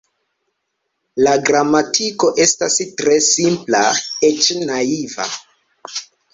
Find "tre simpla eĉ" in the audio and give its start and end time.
3.03-4.51